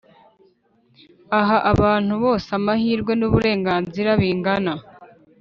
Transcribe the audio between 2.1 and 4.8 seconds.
bose amahirwe n’uburenganzira bingana